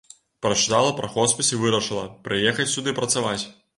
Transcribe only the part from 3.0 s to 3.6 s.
працаваць.